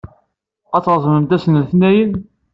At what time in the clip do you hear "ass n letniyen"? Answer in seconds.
1.35-2.11